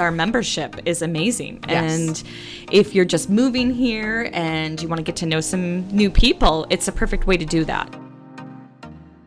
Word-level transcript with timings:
with 0.00 0.04
our 0.06 0.10
membership 0.10 0.76
is 0.86 1.02
amazing. 1.02 1.62
Yes. 1.68 2.22
And 2.22 2.22
if 2.72 2.94
you're 2.94 3.04
just 3.04 3.28
moving 3.28 3.70
here 3.70 4.30
and 4.32 4.80
you 4.80 4.88
want 4.88 4.98
to 4.98 5.02
get 5.02 5.16
to 5.16 5.26
know 5.26 5.42
some 5.42 5.86
new 5.88 6.10
people, 6.10 6.66
it's 6.70 6.88
a 6.88 6.92
perfect 6.92 7.26
way 7.26 7.36
to 7.36 7.44
do 7.44 7.66
that. 7.66 7.94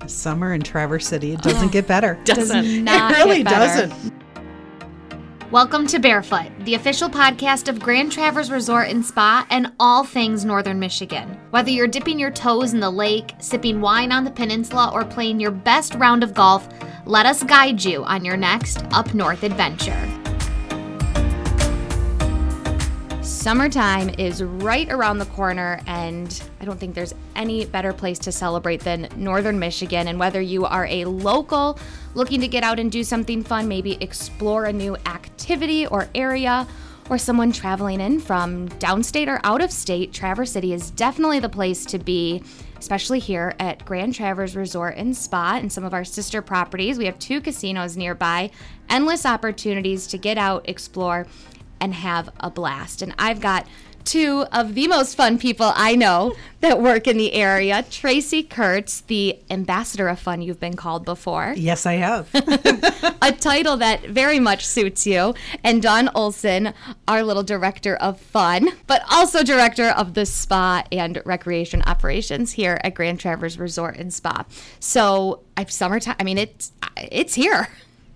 Summer 0.08 0.52
in 0.52 0.62
Traverse 0.62 1.06
City. 1.08 1.34
It 1.34 1.42
doesn't 1.44 1.72
get 1.72 1.86
better. 1.88 2.20
Doesn't. 2.26 2.84
not 2.84 3.12
it 3.12 3.18
really 3.18 3.44
get 3.44 3.52
better. 3.52 3.88
doesn't. 3.88 4.14
Welcome 5.52 5.86
to 5.88 6.00
Barefoot, 6.00 6.50
the 6.62 6.74
official 6.74 7.08
podcast 7.08 7.68
of 7.68 7.80
Grand 7.80 8.12
Traverse 8.12 8.50
Resort 8.50 8.90
and 8.90 9.06
Spa 9.06 9.46
and 9.52 9.72
all 9.80 10.04
things 10.04 10.44
Northern 10.44 10.80
Michigan. 10.80 11.40
Whether 11.52 11.70
you're 11.70 11.88
dipping 11.88 12.18
your 12.18 12.32
toes 12.32 12.74
in 12.74 12.80
the 12.80 12.90
lake, 12.90 13.34
sipping 13.38 13.80
wine 13.80 14.12
on 14.12 14.24
the 14.24 14.32
peninsula, 14.32 14.90
or 14.92 15.06
playing 15.06 15.40
your 15.40 15.52
best 15.52 15.94
round 15.94 16.24
of 16.24 16.34
golf, 16.34 16.68
let 17.06 17.28
us 17.28 17.44
guide 17.44 17.84
you 17.86 18.04
on 18.06 18.26
your 18.26 18.38
next 18.38 18.84
up 18.92 19.14
north 19.14 19.44
adventure. 19.44 20.23
Summertime 23.44 24.08
is 24.18 24.42
right 24.42 24.90
around 24.90 25.18
the 25.18 25.26
corner, 25.26 25.82
and 25.86 26.42
I 26.62 26.64
don't 26.64 26.80
think 26.80 26.96
there's 26.96 27.14
any 27.36 27.66
better 27.66 27.92
place 27.92 28.18
to 28.20 28.32
celebrate 28.32 28.80
than 28.80 29.10
Northern 29.18 29.60
Michigan. 29.60 30.08
And 30.08 30.18
whether 30.18 30.40
you 30.40 30.64
are 30.64 30.86
a 30.86 31.04
local 31.04 31.78
looking 32.14 32.40
to 32.40 32.48
get 32.48 32.64
out 32.64 32.80
and 32.80 32.90
do 32.90 33.04
something 33.04 33.44
fun, 33.44 33.68
maybe 33.68 33.98
explore 34.00 34.64
a 34.64 34.72
new 34.72 34.96
activity 35.08 35.86
or 35.86 36.08
area, 36.16 36.66
or 37.10 37.18
someone 37.18 37.52
traveling 37.52 38.00
in 38.00 38.22
from 38.22 38.70
downstate 38.80 39.28
or 39.28 39.42
out 39.44 39.62
of 39.62 39.74
state, 39.74 40.14
Traverse 40.14 40.54
City 40.54 40.72
is 40.72 40.90
definitely 40.92 41.40
the 41.42 41.50
place 41.50 41.84
to 41.88 42.00
be, 42.00 42.42
especially 42.80 43.20
here 43.20 43.54
at 43.60 43.84
Grand 43.84 44.16
Traverse 44.16 44.56
Resort 44.56 44.96
and 44.96 45.14
Spa 45.14 45.58
and 45.58 45.70
some 45.70 45.84
of 45.84 45.94
our 45.94 46.06
sister 46.06 46.42
properties. 46.42 46.98
We 46.98 47.08
have 47.08 47.20
two 47.20 47.42
casinos 47.42 47.98
nearby, 47.98 48.52
endless 48.90 49.26
opportunities 49.26 50.08
to 50.08 50.18
get 50.18 50.38
out, 50.38 50.70
explore, 50.70 51.28
and 51.84 51.94
have 51.94 52.30
a 52.40 52.50
blast. 52.50 53.02
And 53.02 53.14
I've 53.20 53.42
got 53.42 53.68
two 54.06 54.46
of 54.52 54.74
the 54.74 54.88
most 54.88 55.16
fun 55.16 55.38
people 55.38 55.72
I 55.76 55.96
know 55.96 56.34
that 56.62 56.82
work 56.82 57.08
in 57.08 57.18
the 57.18 57.34
area 57.34 57.86
Tracy 57.90 58.42
Kurtz, 58.42 59.02
the 59.02 59.38
ambassador 59.50 60.08
of 60.08 60.20
fun 60.20 60.42
you've 60.42 60.60
been 60.60 60.76
called 60.76 61.04
before, 61.06 61.54
Yes, 61.58 61.86
I 61.86 61.94
have. 61.94 62.30
a 63.22 63.32
title 63.32 63.78
that 63.78 64.06
very 64.08 64.40
much 64.40 64.66
suits 64.66 65.06
you, 65.06 65.36
and 65.64 65.82
Don 65.82 66.10
Olson, 66.16 66.74
our 67.08 67.22
little 67.22 67.44
director 67.44 67.96
of 67.98 68.20
fun, 68.20 68.70
but 68.88 69.04
also 69.12 69.44
director 69.44 69.90
of 69.90 70.14
the 70.14 70.26
spa 70.26 70.84
and 70.92 71.22
recreation 71.26 71.82
operations 71.84 72.54
here 72.54 72.80
at 72.84 72.94
Grand 72.94 73.20
Traverse 73.20 73.58
Resort 73.58 73.98
and 73.98 74.14
Spa. 74.14 74.46
So 74.80 75.42
I've 75.58 75.72
summertime. 75.72 76.16
I 76.20 76.24
mean, 76.24 76.38
it's 76.38 76.72
it's 76.98 77.34
here. 77.36 77.68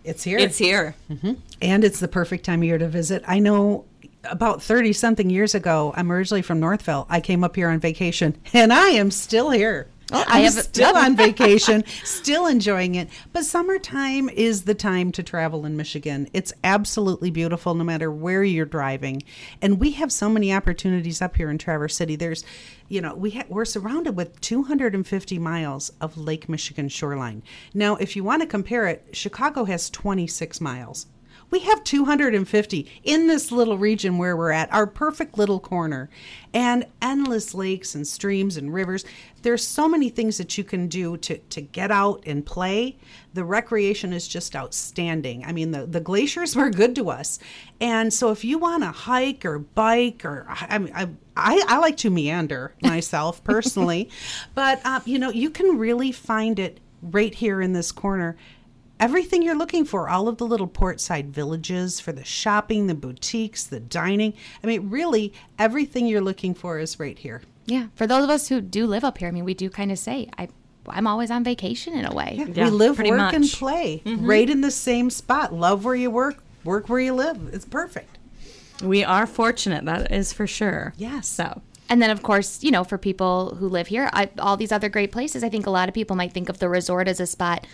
It's 0.03 0.23
here. 0.23 0.37
It's 0.37 0.57
here. 0.57 0.95
Mm-hmm. 1.11 1.33
And 1.61 1.83
it's 1.83 1.99
the 1.99 2.07
perfect 2.07 2.45
time 2.45 2.59
of 2.61 2.65
year 2.65 2.77
to 2.77 2.87
visit. 2.87 3.23
I 3.27 3.39
know 3.39 3.85
about 4.23 4.61
30 4.61 4.93
something 4.93 5.29
years 5.29 5.55
ago, 5.55 5.93
I'm 5.95 6.11
originally 6.11 6.41
from 6.41 6.59
Northville. 6.59 7.05
I 7.09 7.21
came 7.21 7.43
up 7.43 7.55
here 7.55 7.69
on 7.69 7.79
vacation 7.79 8.37
and 8.53 8.73
I 8.73 8.89
am 8.89 9.11
still 9.11 9.49
here. 9.51 9.87
Oh, 10.11 10.23
I 10.25 10.37
I'm 10.39 10.43
have- 10.45 10.53
still 10.53 10.95
on 10.95 11.15
vacation, 11.17 11.83
still 12.03 12.47
enjoying 12.47 12.95
it. 12.95 13.09
But 13.33 13.43
summertime 13.43 14.29
is 14.29 14.63
the 14.63 14.73
time 14.73 15.11
to 15.13 15.23
travel 15.23 15.65
in 15.65 15.75
Michigan. 15.75 16.29
It's 16.31 16.53
absolutely 16.63 17.29
beautiful 17.29 17.73
no 17.73 17.83
matter 17.83 18.09
where 18.09 18.41
you're 18.43 18.65
driving. 18.65 19.23
And 19.61 19.79
we 19.81 19.91
have 19.91 20.11
so 20.13 20.29
many 20.29 20.53
opportunities 20.53 21.21
up 21.21 21.35
here 21.35 21.49
in 21.49 21.57
Traverse 21.57 21.95
City. 21.97 22.15
There's, 22.15 22.45
you 22.87 23.01
know, 23.01 23.15
we 23.15 23.31
ha- 23.31 23.43
we're 23.49 23.65
surrounded 23.65 24.15
with 24.15 24.39
250 24.39 25.39
miles 25.39 25.89
of 25.99 26.17
Lake 26.17 26.47
Michigan 26.47 26.87
shoreline. 26.87 27.43
Now, 27.73 27.97
if 27.97 28.15
you 28.15 28.23
want 28.23 28.41
to 28.41 28.47
compare 28.47 28.87
it, 28.87 29.09
Chicago 29.11 29.65
has 29.65 29.89
26 29.89 30.61
miles. 30.61 31.07
We 31.49 31.59
have 31.59 31.83
250 31.83 32.91
in 33.03 33.27
this 33.27 33.51
little 33.51 33.77
region 33.77 34.17
where 34.17 34.35
we're 34.35 34.51
at, 34.51 34.71
our 34.73 34.85
perfect 34.85 35.37
little 35.37 35.61
corner, 35.61 36.09
and 36.53 36.85
endless 37.01 37.53
lakes 37.53 37.95
and 37.95 38.05
streams 38.05 38.57
and 38.57 38.73
rivers. 38.73 39.05
There's 39.43 39.65
so 39.65 39.87
many 39.87 40.09
things 40.09 40.37
that 40.37 40.57
you 40.57 40.65
can 40.65 40.87
do 40.87 41.15
to, 41.17 41.37
to 41.37 41.61
get 41.61 41.89
out 41.89 42.23
and 42.25 42.45
play. 42.45 42.97
The 43.33 43.45
recreation 43.45 44.11
is 44.11 44.27
just 44.27 44.57
outstanding. 44.57 45.45
I 45.45 45.53
mean, 45.53 45.71
the, 45.71 45.85
the 45.85 46.01
glaciers 46.01 46.53
were 46.55 46.69
good 46.69 46.95
to 46.95 47.09
us. 47.09 47.39
And 47.79 48.13
so 48.13 48.31
if 48.31 48.43
you 48.43 48.57
want 48.57 48.83
to 48.83 48.91
hike 48.91 49.45
or 49.45 49.59
bike, 49.59 50.25
or 50.25 50.45
I 50.49 50.79
mean, 50.79 50.93
I, 50.93 51.07
I, 51.37 51.63
I 51.67 51.77
like 51.77 51.95
to 51.97 52.09
meander 52.09 52.73
myself 52.81 53.41
personally, 53.45 54.09
but, 54.53 54.81
uh, 54.83 54.99
you 55.05 55.17
know, 55.17 55.29
you 55.29 55.49
can 55.49 55.77
really 55.77 56.11
find 56.11 56.59
it 56.59 56.81
right 57.01 57.33
here 57.33 57.61
in 57.61 57.73
this 57.73 57.91
corner 57.91 58.35
everything 58.99 59.41
you're 59.43 59.57
looking 59.57 59.85
for 59.85 60.09
all 60.09 60.27
of 60.27 60.37
the 60.37 60.45
little 60.45 60.67
portside 60.67 61.29
villages 61.29 61.99
for 61.99 62.11
the 62.11 62.23
shopping 62.23 62.87
the 62.87 62.95
boutiques 62.95 63.63
the 63.65 63.79
dining 63.79 64.33
i 64.63 64.67
mean 64.67 64.89
really 64.89 65.33
everything 65.59 66.07
you're 66.07 66.21
looking 66.21 66.53
for 66.53 66.79
is 66.79 66.99
right 66.99 67.19
here 67.19 67.41
Yeah, 67.65 67.87
for 67.95 68.07
those 68.07 68.23
of 68.23 68.29
us 68.29 68.47
who 68.47 68.61
do 68.61 68.87
live 68.87 69.03
up 69.03 69.17
here, 69.17 69.27
I 69.27 69.31
mean, 69.31 69.43
we 69.43 69.53
do 69.53 69.69
kind 69.69 69.91
of 69.91 69.99
say, 69.99 70.29
I, 70.37 70.47
I'm 70.87 71.05
always 71.05 71.29
on 71.29 71.43
vacation 71.43 71.93
in 71.93 72.05
a 72.05 72.13
way. 72.13 72.35
Yeah, 72.37 72.63
we 72.65 72.69
live 72.69 72.95
pretty 72.95 73.11
work 73.11 73.33
and 73.33 73.43
much. 73.43 73.59
play 73.59 74.01
mm-hmm. 74.05 74.25
right 74.25 74.49
in 74.49 74.61
the 74.61 74.71
same 74.71 75.09
spot 75.09 75.53
love 75.53 75.83
where 75.83 75.93
you 75.93 76.09
work 76.09 76.37
work 76.63 76.87
where 76.87 76.99
you 77.01 77.13
live 77.13 77.37
it's 77.51 77.65
perfect 77.65 78.17
We 78.81 79.03
are 79.03 79.27
fortunate, 79.27 79.83
that 79.85 80.11
is 80.11 80.31
for 80.31 80.47
sure. 80.47 80.93
Yes. 80.97 81.27
So, 81.27 81.61
And 81.89 82.01
then, 82.01 82.09
of 82.09 82.21
course, 82.23 82.63
you 82.63 82.71
know, 82.71 82.83
for 82.83 82.97
people 82.97 83.55
who 83.55 83.67
live 83.67 83.87
here, 83.87 84.09
I, 84.13 84.29
all 84.39 84.55
these 84.57 84.71
other 84.71 84.89
great 84.89 85.11
places, 85.11 85.43
I 85.43 85.49
think 85.49 85.65
a 85.65 85.69
lot 85.71 85.89
of 85.89 85.93
people 85.95 86.15
might 86.15 86.31
think 86.33 86.47
of 86.49 86.59
the 86.59 86.69
resort 86.69 87.07
as 87.07 87.19
a 87.19 87.27
spot 87.27 87.65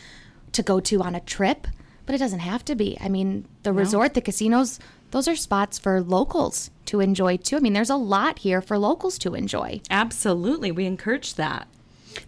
to 0.53 0.63
go 0.63 0.79
to 0.79 1.01
on 1.01 1.15
a 1.15 1.19
trip, 1.19 1.67
but 2.05 2.15
it 2.15 2.19
doesn't 2.19 2.39
have 2.39 2.65
to 2.65 2.75
be. 2.75 2.97
I 3.01 3.09
mean, 3.09 3.45
the 3.63 3.73
resort, 3.73 4.13
the 4.13 4.21
casinos, 4.21 4.79
those 5.11 5.27
are 5.27 5.35
spots 5.35 5.77
for 5.77 6.01
locals 6.01 6.71
to 6.85 6.99
enjoy 6.99 7.37
too. 7.37 7.57
I 7.57 7.59
mean, 7.59 7.73
there's 7.73 7.89
a 7.89 7.95
lot 7.95 8.39
here 8.39 8.61
for 8.61 8.77
locals 8.77 9.17
to 9.19 9.35
enjoy. 9.35 9.81
absolutely, 9.89 10.71
we 10.71 10.85
encourage 10.85 11.35
that. 11.35 11.67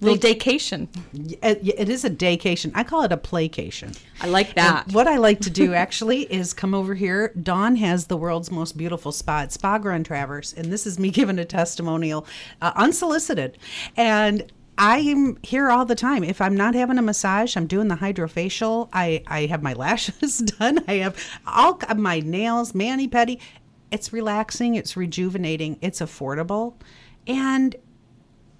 Little 0.01 0.17
daycation. 0.17 0.87
it, 1.43 1.59
it 1.63 1.89
is 1.89 2.03
a 2.03 2.09
daycation 2.09 2.71
i 2.73 2.83
call 2.83 3.03
it 3.03 3.11
a 3.11 3.17
playcation 3.17 3.95
I 4.21 4.27
like 4.27 4.55
that. 4.55 4.85
And 4.85 4.95
what 4.95 5.07
I 5.07 5.17
like 5.17 5.41
to 5.41 5.49
do 5.49 5.73
actually 5.85 6.21
is 6.21 6.53
come 6.53 6.73
over 6.73 6.95
here. 6.95 7.33
Dawn 7.41 7.75
has 7.75 8.07
the 8.07 8.15
world's 8.15 8.49
most 8.49 8.77
beautiful 8.77 9.11
spot, 9.11 9.51
Spa 9.51 9.77
Grand 9.77 10.05
Traverse, 10.05 10.53
and 10.53 10.71
this 10.71 10.87
is 10.87 10.97
me 10.97 11.09
giving 11.11 11.37
a 11.37 11.45
testimonial, 11.45 12.25
uh, 12.61 12.71
unsolicited. 12.75 13.57
And 13.97 14.51
I'm 14.77 15.37
here 15.41 15.69
all 15.69 15.85
the 15.85 15.95
time. 15.95 16.23
If 16.23 16.41
I'm 16.41 16.55
not 16.55 16.75
having 16.75 16.97
a 16.97 17.01
massage, 17.01 17.55
I'm 17.55 17.67
doing 17.67 17.87
the 17.87 17.95
hydrofacial. 17.95 18.89
I, 18.91 19.23
I 19.27 19.45
have 19.45 19.63
my 19.63 19.73
lashes 19.85 20.39
done. 20.39 20.83
I 20.87 20.95
have 20.95 21.17
all 21.47 21.79
my 21.95 22.19
nails, 22.19 22.73
mani 22.75 23.07
pedi. 23.07 23.39
It's 23.91 24.11
relaxing. 24.11 24.75
It's 24.75 24.97
rejuvenating. 24.97 25.77
It's 25.81 26.01
affordable, 26.01 26.73
and 27.27 27.75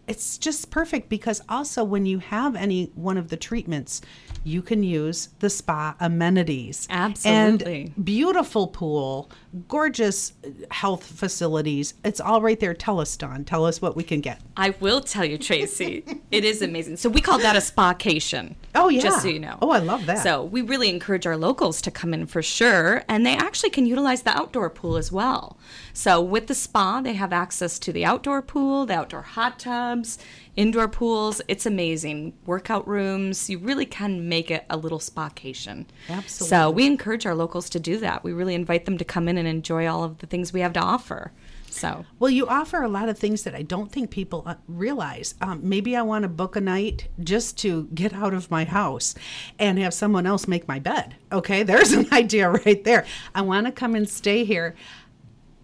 it's 0.08 0.38
just 0.38 0.70
perfect 0.70 1.10
because 1.10 1.42
also 1.50 1.84
when 1.84 2.06
you 2.06 2.20
have 2.20 2.56
any 2.56 2.92
one 2.96 3.18
of 3.18 3.30
the 3.30 3.38
treatments 3.38 4.02
you 4.44 4.62
can 4.62 4.84
use 4.84 5.30
the 5.40 5.50
spa 5.50 5.96
amenities 6.00 6.88
Absolutely. 6.90 7.92
and 7.96 8.06
beautiful 8.06 8.68
pool 8.68 9.30
gorgeous 9.68 10.34
health 10.72 11.04
facilities 11.06 11.94
it's 12.04 12.20
all 12.20 12.42
right 12.42 12.60
there 12.60 12.74
tell 12.74 13.00
us 13.00 13.16
don 13.18 13.44
tell 13.44 13.66
us 13.66 13.82
what 13.82 13.96
we 13.96 14.04
can 14.04 14.22
get 14.22 14.40
I 14.58 14.74
will 14.80 15.02
tell 15.02 15.26
you, 15.26 15.38
Tracy, 15.38 16.04
it 16.32 16.46
is 16.46 16.62
amazing. 16.62 16.98
So 16.98 17.10
we 17.10 17.22
call 17.22 17.40
that 17.40 17.56
a 17.56 17.62
spacation. 17.62 18.56
Oh, 18.76 18.90
yeah. 18.90 19.02
Just 19.02 19.22
so 19.22 19.28
you 19.28 19.40
know. 19.40 19.58
Oh, 19.62 19.72
I 19.72 19.80
love 19.80 20.06
that. 20.06 20.20
So 20.20 20.44
we 20.44 20.62
really 20.62 20.90
encourage 20.90 21.26
our 21.26 21.38
locals 21.38 21.82
to 21.84 21.92
come 21.92 22.14
in 22.14 22.26
for 22.26 22.42
sure, 22.42 23.04
and 23.08 23.26
they 23.26 23.36
actually 23.36 23.70
can 23.70 23.86
utilize 23.86 24.24
the 24.24 24.38
outdoor 24.38 24.70
pool 24.70 24.98
as 24.98 25.12
well. 25.12 25.58
So 25.94 26.22
with 26.22 26.48
the 26.48 26.56
spa, 26.56 27.02
they 27.02 27.14
have 27.14 27.34
access 27.34 27.80
to 27.80 27.94
the 27.94 28.06
outdoor 28.06 28.42
pool, 28.42 28.86
the 28.86 28.96
outdoor 28.96 29.22
hot 29.22 29.60
tubs, 29.60 30.18
indoor 30.56 30.88
pools. 30.88 31.42
It's 31.48 31.66
amazing. 31.66 32.34
Workout 32.46 32.88
rooms. 32.88 33.50
You 33.50 33.58
really 33.60 33.86
can 33.86 34.28
make 34.30 34.52
it 34.52 34.66
a 34.70 34.78
little 34.78 35.00
spacation. 35.00 35.86
Absolutely. 36.10 36.50
So 36.50 36.70
we 36.70 36.86
encourage 36.86 37.26
our 37.26 37.36
locals 37.36 37.70
to 37.72 37.80
do 37.80 37.98
that. 38.00 38.24
We 38.24 38.34
really 38.34 38.56
invite 38.56 38.86
them 38.86 38.98
to 38.98 39.06
come 39.06 39.28
in 39.28 39.38
and 39.38 39.48
enjoy 39.48 39.88
all 39.88 40.04
of 40.04 40.20
the 40.20 40.28
things 40.28 40.54
we 40.54 40.62
have 40.62 40.74
to 40.74 40.82
offer. 40.82 41.32
So 41.76 42.06
Well, 42.20 42.32
you 42.32 42.48
offer 42.48 42.82
a 42.82 42.88
lot 42.88 43.10
of 43.10 43.20
things 43.20 43.44
that 43.44 43.54
I 43.54 43.62
don't 43.62 43.92
think 43.92 44.10
people 44.10 44.44
uh, 44.46 44.56
realize. 44.66 45.36
Um, 45.42 45.60
maybe 45.62 45.96
I 45.96 46.04
want 46.04 46.24
to 46.24 46.30
book 46.30 46.56
a 46.56 46.62
night 46.62 47.10
just 47.20 47.58
to 47.60 47.90
get 47.94 48.14
out 48.14 48.34
of 48.34 48.50
my 48.50 48.64
house 48.64 49.14
and 49.60 49.78
have 49.80 49.94
someone 49.94 50.26
else 50.26 50.48
make 50.48 50.70
my 50.70 50.80
bed. 50.80 51.18
Okay, 51.34 51.64
there's 51.64 51.92
an 51.92 52.08
idea 52.14 52.50
right 52.50 52.82
there. 52.86 53.06
I 53.34 53.42
want 53.42 53.66
to 53.66 53.74
come 53.74 53.94
and 53.94 54.10
stay 54.10 54.46
here. 54.46 54.74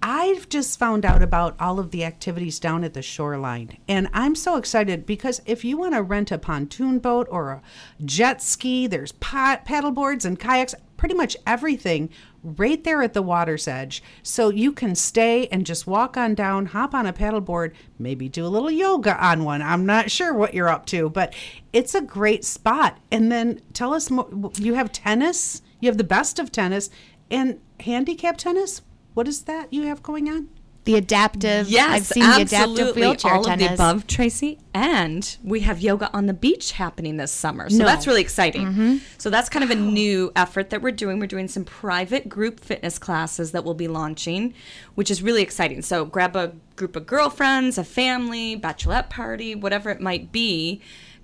I've 0.03 0.49
just 0.49 0.79
found 0.79 1.05
out 1.05 1.21
about 1.21 1.55
all 1.59 1.79
of 1.79 1.91
the 1.91 2.03
activities 2.03 2.59
down 2.59 2.83
at 2.83 2.95
the 2.95 3.03
shoreline, 3.03 3.77
and 3.87 4.09
I'm 4.13 4.33
so 4.33 4.57
excited 4.57 5.05
because 5.05 5.41
if 5.45 5.63
you 5.63 5.77
want 5.77 5.93
to 5.93 6.01
rent 6.01 6.31
a 6.31 6.39
pontoon 6.39 6.97
boat 6.97 7.27
or 7.29 7.51
a 7.51 7.61
jet 8.03 8.41
ski, 8.41 8.87
there's 8.87 9.11
pot, 9.11 9.63
paddle 9.63 9.91
boards 9.91 10.25
and 10.25 10.39
kayaks, 10.39 10.73
pretty 11.01 11.15
much 11.15 11.35
everything 11.47 12.11
right 12.43 12.83
there 12.83 13.01
at 13.01 13.13
the 13.13 13.23
water's 13.23 13.67
edge. 13.67 14.03
So 14.21 14.49
you 14.49 14.71
can 14.71 14.93
stay 14.93 15.47
and 15.47 15.65
just 15.65 15.87
walk 15.87 16.15
on 16.15 16.35
down, 16.35 16.67
hop 16.67 16.93
on 16.93 17.07
a 17.07 17.11
paddleboard, 17.11 17.73
maybe 17.97 18.29
do 18.29 18.45
a 18.45 18.47
little 18.47 18.69
yoga 18.69 19.17
on 19.17 19.43
one. 19.43 19.63
I'm 19.63 19.83
not 19.83 20.11
sure 20.11 20.31
what 20.31 20.53
you're 20.53 20.69
up 20.69 20.85
to, 20.87 21.09
but 21.09 21.33
it's 21.73 21.95
a 21.95 22.01
great 22.01 22.45
spot. 22.45 22.99
And 23.11 23.31
then 23.31 23.61
tell 23.73 23.95
us 23.95 24.11
more. 24.11 24.29
You 24.57 24.75
have 24.75 24.91
tennis, 24.91 25.63
you 25.79 25.89
have 25.89 25.97
the 25.97 26.03
best 26.03 26.37
of 26.37 26.51
tennis 26.51 26.91
And 27.31 27.61
handicap 27.79 28.37
tennis, 28.37 28.81
what 29.13 29.27
is 29.27 29.43
that 29.43 29.73
you 29.73 29.83
have 29.83 30.03
going 30.03 30.29
on? 30.29 30.49
The 30.83 30.95
adaptive. 30.95 31.69
Yes, 31.69 31.89
I've 31.91 32.05
seen 32.07 32.23
the 32.23 32.35
adaptive 32.37 32.53
absolutely. 32.59 33.01
wheelchair 33.03 33.33
All 33.33 33.43
tennis. 33.43 33.71
of 33.71 33.77
the 33.77 33.83
above, 33.83 34.07
Tracy. 34.07 34.57
And 34.73 35.37
we 35.43 35.59
have 35.59 35.79
yoga 35.79 36.09
on 36.11 36.25
the 36.25 36.33
beach 36.33 36.71
happening 36.71 37.17
this 37.17 37.31
summer. 37.31 37.69
So 37.69 37.77
No. 37.77 37.85
that's 37.85 38.07
really 38.07 38.21
exciting. 38.21 38.65
Mm-hmm. 38.67 38.97
So 39.19 39.29
that's 39.29 39.47
kind 39.47 39.63
of 39.63 39.69
a 39.69 39.75
new 39.75 40.31
effort 40.35 40.71
that 40.71 40.81
we're 40.81 40.91
doing. 40.91 41.19
We're 41.19 41.27
doing 41.27 41.47
some 41.47 41.65
private 41.65 42.27
group 42.27 42.59
fitness 42.59 42.97
classes 42.97 43.51
that 43.51 43.63
we'll 43.63 43.75
be 43.75 43.87
launching, 43.87 44.55
which 44.95 45.11
is 45.11 45.21
really 45.21 45.43
exciting. 45.43 45.83
So 45.83 46.03
grab 46.03 46.35
a 46.35 46.53
group 46.77 46.95
of 46.95 47.05
girlfriends, 47.05 47.77
a 47.77 47.83
family, 47.83 48.59
bachelorette 48.59 49.09
party, 49.11 49.53
whatever 49.53 49.91
it 49.91 50.01
might 50.01 50.31
be. 50.31 50.81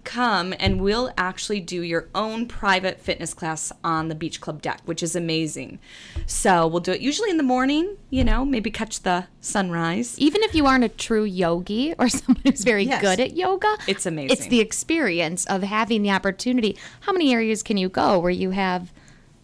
Come 0.08 0.54
and 0.58 0.80
we'll 0.80 1.12
actually 1.18 1.60
do 1.60 1.82
your 1.82 2.08
own 2.16 2.46
private 2.48 3.02
fitness 3.02 3.34
class 3.34 3.74
on 3.84 4.08
the 4.08 4.16
beach 4.16 4.40
club 4.40 4.62
deck, 4.62 4.80
which 4.86 5.04
is 5.04 5.18
amazing. 5.18 5.80
So 6.26 6.66
we'll 6.66 6.80
do 6.80 6.94
it 6.94 7.02
usually 7.02 7.30
in 7.30 7.36
the 7.36 7.44
morning, 7.44 7.98
you 8.10 8.24
know, 8.24 8.46
maybe 8.46 8.72
catch 8.72 9.02
the 9.02 9.28
sunrise. 9.42 10.18
Even 10.18 10.44
if 10.44 10.56
you 10.56 10.66
aren't 10.66 10.86
a 10.86 10.90
true 10.90 11.26
yogi 11.26 11.94
or 12.00 12.08
someone 12.20 12.42
who's 12.46 12.64
very 12.64 12.86
Yes. 12.86 13.02
good 13.02 13.20
at 13.20 13.36
yoga, 13.36 13.76
It's 13.86 14.06
amazing. 14.06 14.32
It's 14.32 14.48
the 14.48 14.62
experience 14.62 15.46
of 15.48 15.62
having 15.64 16.04
the 16.04 16.12
opportunity. 16.12 16.78
How 17.02 17.12
many 17.12 17.34
areas 17.34 17.62
can 17.62 17.76
you 17.76 17.90
go 17.90 18.18
where 18.18 18.32
you 18.32 18.52
have 18.52 18.94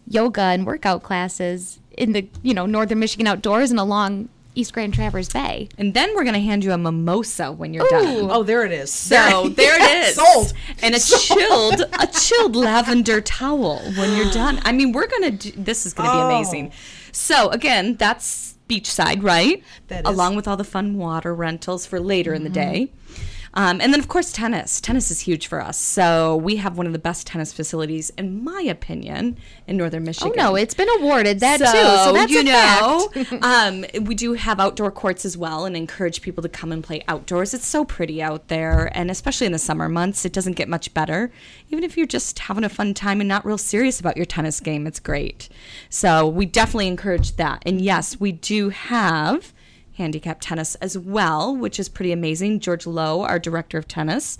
yoga 0.07 0.41
and 0.43 0.65
workout 0.65 1.03
classes 1.03 1.79
in 1.97 2.13
the 2.13 2.27
you 2.41 2.53
know 2.53 2.65
northern 2.65 2.99
Michigan 2.99 3.27
outdoors 3.27 3.69
and 3.69 3.79
along 3.79 4.29
East 4.55 4.73
Grand 4.73 4.93
Traverse 4.93 5.29
Bay? 5.29 5.69
And 5.77 5.93
then 5.93 6.15
we're 6.15 6.23
gonna 6.23 6.39
hand 6.39 6.63
you 6.63 6.71
a 6.71 6.77
mimosa 6.77 7.51
when 7.51 7.73
you're 7.73 7.87
done. 7.87 8.29
Oh, 8.31 8.43
there 8.43 8.65
it 8.65 8.71
is. 8.71 8.91
So 8.91 9.49
there 9.49 9.75
it 9.75 10.05
is. 10.07 10.15
Sold. 10.15 10.53
And 10.81 10.95
a 10.95 10.99
chilled, 10.99 11.81
a 11.99 12.07
chilled 12.13 12.55
lavender 12.55 13.21
towel 13.21 13.79
when 13.97 14.15
you're 14.17 14.31
done. 14.31 14.59
I 14.63 14.71
mean, 14.71 14.91
we're 14.91 15.07
gonna. 15.07 15.31
This 15.31 15.85
is 15.85 15.93
gonna 15.93 16.11
be 16.11 16.17
Oh. 16.17 16.27
amazing. 16.27 16.71
So 17.11 17.49
again, 17.49 17.95
that's 17.95 18.55
beachside, 18.69 19.23
right? 19.23 19.63
That 19.87 19.95
is. 19.95 19.99
Mm-hmm. 20.05 20.07
Along 20.13 20.35
with 20.35 20.47
all 20.47 20.57
the 20.57 20.63
fun 20.63 20.97
water 20.97 21.33
rentals 21.33 21.85
for 21.85 21.99
later 21.99 22.33
in 22.33 22.43
the 22.43 22.49
day. 22.49 22.91
Um, 23.55 23.81
and 23.81 23.93
then, 23.93 23.99
of 23.99 24.07
course, 24.07 24.31
tennis. 24.31 24.81
Tennis 24.81 25.11
is 25.11 25.21
huge 25.21 25.47
for 25.47 25.61
us. 25.61 25.77
So 25.77 26.35
we 26.37 26.55
have 26.57 26.77
one 26.77 26.87
of 26.87 26.93
the 26.93 26.99
best 26.99 27.27
tennis 27.27 27.53
facilities, 27.53 28.09
in 28.11 28.43
my 28.43 28.61
opinion, 28.61 29.37
in 29.67 29.77
northern 29.77 30.03
Michigan. 30.03 30.29
Oh 30.29 30.31
Michigan. 30.31 30.51
no, 30.51 30.55
it's 30.55 30.73
been 30.73 30.89
awarded 30.99 31.39
that 31.41 31.57
too. 31.59 31.65
So 31.65 32.13
that's 32.13 32.31
you 32.31 32.41
a 32.41 32.43
know, 32.43 33.11
um, 33.41 33.85
we 34.05 34.15
do 34.15 34.33
have 34.33 34.59
outdoor 34.59 34.91
courts 34.91 35.23
as 35.25 35.37
well, 35.37 35.65
and 35.65 35.77
encourage 35.77 36.21
people 36.21 36.41
to 36.41 36.49
come 36.49 36.71
and 36.71 36.83
play 36.83 37.03
outdoors. 37.07 37.53
It's 37.53 37.67
so 37.67 37.85
pretty 37.85 38.21
out 38.21 38.47
there, 38.47 38.91
and 38.97 39.11
especially 39.11 39.45
in 39.45 39.53
the 39.53 39.59
summer 39.59 39.87
months, 39.87 40.25
it 40.25 40.33
doesn't 40.33 40.53
get 40.53 40.67
much 40.67 40.93
better. 40.93 41.31
Even 41.69 41.83
if 41.83 41.95
you're 41.95 42.07
just 42.07 42.39
having 42.39 42.63
a 42.63 42.69
fun 42.69 42.93
time 42.93 43.21
and 43.21 43.27
not 43.27 43.45
real 43.45 43.57
serious 43.57 43.99
about 43.99 44.17
your 44.17 44.25
tennis 44.25 44.59
game, 44.59 44.87
it's 44.87 44.99
great. 44.99 45.49
So 45.89 46.27
we 46.27 46.45
definitely 46.45 46.87
encourage 46.87 47.35
that. 47.35 47.61
And 47.65 47.79
yes, 47.81 48.19
we 48.19 48.31
do 48.31 48.69
have 48.69 49.52
handicap 49.97 50.39
tennis 50.41 50.75
as 50.75 50.97
well, 50.97 51.55
which 51.55 51.79
is 51.79 51.89
pretty 51.89 52.11
amazing. 52.11 52.59
George 52.59 52.85
Lowe, 52.85 53.21
our 53.21 53.39
director 53.39 53.77
of 53.77 53.87
tennis, 53.87 54.37